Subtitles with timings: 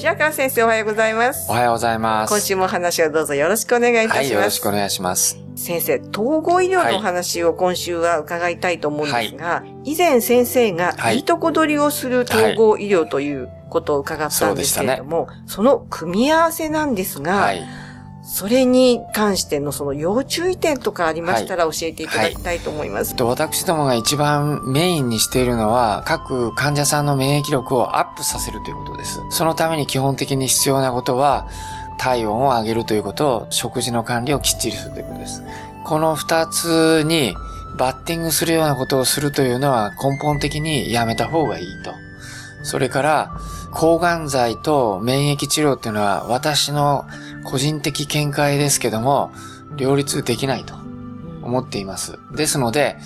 [0.00, 1.50] 白川先生おはようございます。
[1.50, 2.30] おはようございます。
[2.30, 5.38] 今週も話をどうぞよろしくお願いいたします、はい、よろしくお願いします。
[5.56, 11.16] 先生、統合医療のお話を今週は伺いたいと思うんですが、以前先生がはい。
[11.16, 17.62] いいとこ取りをする統合医療ということを伺ったんですけれども、その組み合わせなんですが、はい。
[18.32, 23.16] それに関してのその要注意点とかありましたら教えていただきたいと思います。
[23.16, 29.20] と私どもが一番メインにしているのは、各患者さんの免疫力をアップさせるということです。
[29.30, 31.48] そのために基本的に必要なことは、
[31.98, 35.42] 体温を上げるということ、食事の管理をきっちりするということです。
[35.84, 37.34] この二つに
[37.76, 41.92] バッティングするようなことをするというのは根本的にやめた方がいいと。
[42.62, 43.32] それから、
[43.72, 47.06] 抗がん剤と免疫治療っていうのは私の
[47.44, 49.32] 個人的見解ですけども、
[49.76, 50.74] 両立できないと
[51.42, 52.18] 思っています。
[52.32, 52.98] ですので、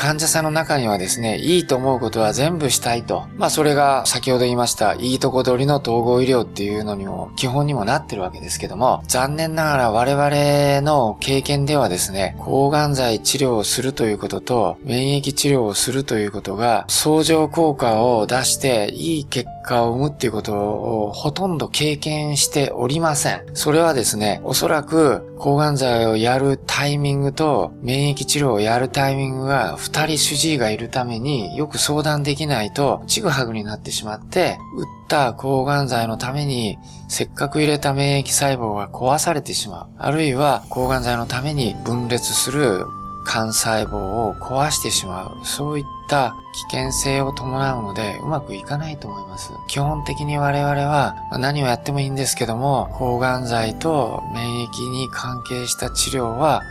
[0.00, 3.24] 患者さんの中にはですね、いいと思うことは全部したいと。
[3.36, 23.42] まあそれが先ほど言いました、いいとこ取りの統合医療っていうのにも基本にもなってるわけですけども、残念ながら我々の経験ではですね、抗がん剤治療をするということと、免疫治療をするということが、相乗効果を出していい結果を生むっていうことをほとんど経験しておりません。
[23.52, 36.78] それはですね、おそらく抗がん剤をやるタイミングと免疫治療をやるタイミングが二人主治医がいるためによく相談できないとちぐはぐになってしまって、打った抗がん剤のために
[37.08, 39.86] せっかく入れた免疫細胞が壊されてしまう。
[39.98, 42.86] あるいは抗がん剤のために分裂する
[43.26, 45.44] 幹細胞を壊してしまう。
[45.44, 46.36] そういった
[46.70, 49.50] 危険性を伴うので、うまくいかないと思います。
[49.66, 56.62] 基本的に我々は何をやってもいいんですけども、抗がん剤と免疫に関係した治療は、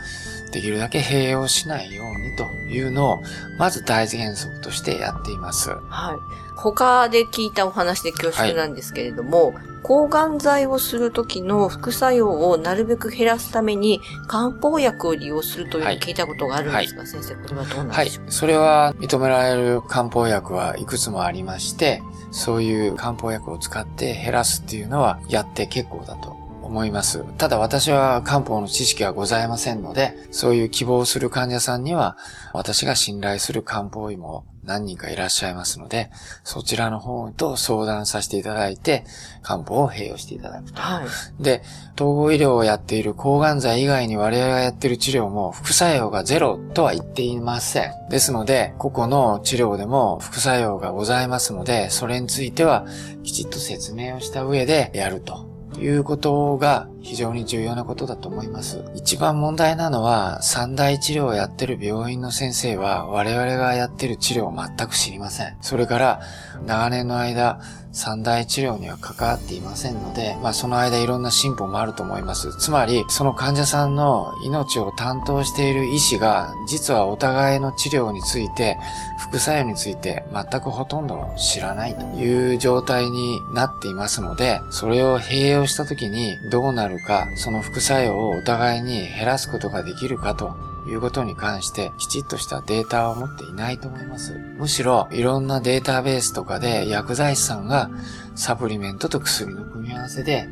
[0.50, 3.22] できるだけ併用しないようにというのを、
[3.58, 5.70] まず大原則としてやっています。
[5.70, 6.40] はい。
[6.56, 18.30] 他で聞いたお話で恐縮なんですけれども、抗がん剤をする時の副作用をなるべく減らすために漢方薬を利用するというのを聞いたことがあるんですが、先生、これはどうなんはいでしょう。
[18.30, 26.36] それは認められる漢方薬はいくつもありまして、そういう漢方薬を使って減らすっていうのはやって結構だと
[26.70, 27.24] 思います。
[27.36, 32.16] ただ私は漢方の知識はございませんので、そういう希望する患者さんには、
[32.52, 36.10] 私が信頼する漢方医も何人かいらっしゃいますので、
[36.44, 39.04] そちらの方と相談させていただいて、
[39.42, 40.80] 漢方を併用していただくと。
[40.80, 41.42] はい。
[41.42, 41.62] で、
[41.96, 47.92] 統合医療をやっている抗がん剤以外に我々がやっている治療も副作用がゼロとは言っていません。
[48.10, 52.86] ですので、個々の治療でも副作用がございますので、それについては
[53.24, 55.49] きちっと説明をした上でやると。
[55.80, 58.84] いうことが非常に重要なことだと思います。
[58.94, 65.56] 一番問題なのは三大治療をやってる病院の先生は我々がやってる治療を全く知りません。
[65.60, 66.20] それから
[66.66, 67.60] 長年の間
[67.92, 72.56] 三大治療には関わっていませんので、まあその間いろんな進歩もあると思います。
[72.58, 78.78] つまりその患者さんの命を担当している医師が実はお互いの治療について
[79.18, 90.54] 副作用について全くほとんど知らないという状態になっていますので、それを併用した時にどうなるるか、その副作用をお互いに減らすことができるかと
[90.88, 94.38] いうことに関してきちっとしたデータを持っていないと思います。
[94.58, 97.90] むしろいろんなデータベースとかで薬剤師さんが
[98.34, 100.48] サプリメントと薬の組み合わせで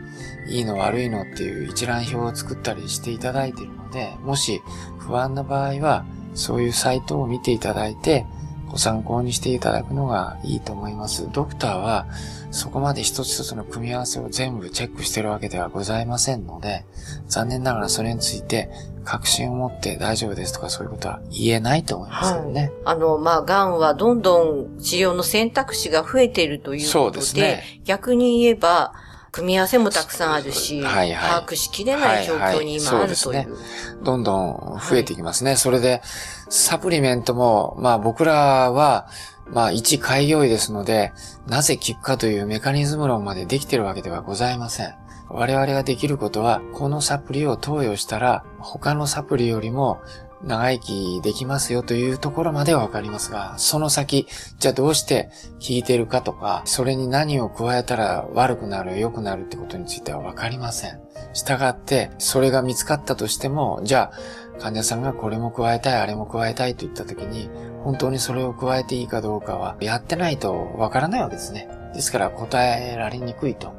[0.49, 4.61] いいの悪いのっていう一覧表を作ったりしていただいているので、もし
[4.99, 8.27] 不安な場合はそういうサイトを見ていただいて
[8.71, 11.29] ご参考にしていただくのがいいと思います。
[11.33, 12.07] ドクターは
[12.51, 16.85] そこまで一つ一つの組み合わせを全部チェックしてるわけではございませんので、
[17.29, 18.71] 残念ながらそれについて
[19.05, 22.73] 確信を持って大丈夫ですとかそういうことは言えないと思いますよね。
[22.85, 28.93] あの、まあ、癌はどんどん治療の選択肢が増えているということで、そうですね逆に言えば、
[29.31, 33.37] 組み合わせもたくさんあるし、はいはい把握しきれない状況に今あるという。
[33.37, 33.59] はいはい
[34.03, 35.57] どんどん増えていきますね。
[35.57, 36.03] それで、
[36.49, 39.09] サプリメントも、まあ僕らは、
[39.51, 41.13] まあ一開業医ですので、
[41.47, 44.95] なぜ効くかというメカニズム論までできてるわけではございません。
[45.29, 50.01] 我々ができることは、このサプリを投与したら、他のサプリよりも
[50.43, 54.27] 長生きできますよというところまではわかりますが、その先、
[54.59, 61.01] じゃあどうして効いてるかとか、それに何を加えたら悪くなる、良くなるってことについてはわかりません。
[61.33, 64.13] したがって、それが見つかったとしても、じゃ
[64.59, 67.51] あ、患者さんがこれも加えたい、あれも加えたいと言った時に、
[67.85, 71.69] 本当にそれを加えていいかどうかは、やってないとわからないわけですね。
[71.95, 73.73] ですから答えられにくいと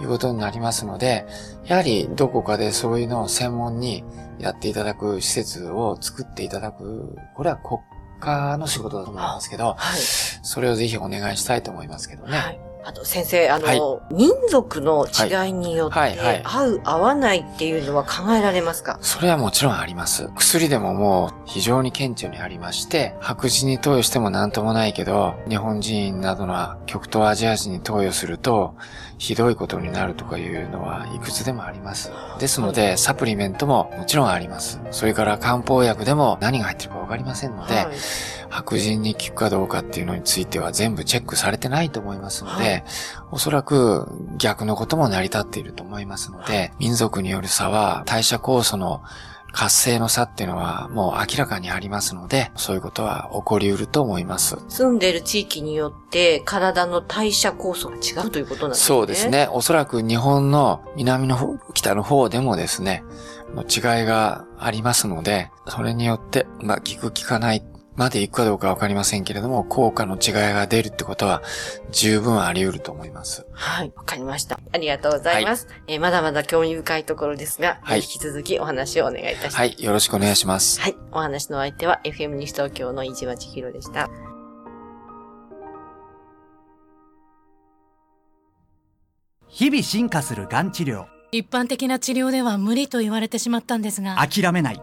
[0.00, 1.26] いうことになりますので、
[1.66, 4.04] やはりどこかでそういうのを専門に
[4.38, 7.80] やっていただく施設を作っていただく、これは国
[8.20, 10.00] 家の仕事だと思いますけど、はい。
[10.00, 12.36] それをぜひお願いしたいと思いますけどね。
[12.36, 12.73] はい。
[12.84, 13.80] あと先生、あの、はい
[14.14, 18.98] 民族の違いによって、はいはいはい合う合わないっていうのは考えられますか？
[19.00, 20.28] それはもちろんあります。
[20.36, 28.74] 薬でももう非常に顕著にありまして、白人に投与してもなんともないけど、日本人などの極東アジア人に投与すると、
[29.18, 32.12] ひどいことになるとかいうのはいくつでもあります。
[32.38, 34.80] ですので、サプリメントももちろんあります。
[34.90, 37.86] それから漢方薬でも何が入ってるかわかりませんので、はい
[38.54, 42.84] 白人に効くかどうかっていうのについては全部チェックされてないと思いますので、はい
[43.32, 44.06] おそらく
[44.38, 49.02] 逆のことも成り立っていると思いますので、民族による差は代謝酵素の
[49.50, 54.56] 活性の差っていうのはもう明らかにありますので、そういうことは起こり得ると思います。
[54.68, 58.86] 住んでる地域によって体の代謝酵素が違うということなんですね。
[58.86, 59.28] そうです。
[59.28, 59.48] ね。
[59.50, 63.02] おそらく日本の南の方、北の方でもですね、
[63.68, 67.64] 違いがありますので、それによって、まあ、効く効かない
[67.96, 71.42] までいくかどうかわかりませんけれども、効果の違いが出るってことは
[71.92, 73.46] 十分あり得ると思います。
[73.52, 73.92] はい。
[73.94, 74.58] わかりました。
[74.72, 75.68] ありがとうございます。
[75.86, 79.56] えーまだまだ興味深いところですが、はい引き続きお話をお願いいたします。
[79.56, 79.76] はい。
[79.78, 80.80] よろしくお願いします。
[80.80, 80.96] はい。
[81.12, 84.08] お話の相手は FM 西東京の市場千尋でした。
[89.48, 94.82] 日々進化するがん治療一般的な治療では無理と言われてしまったんですが諦めない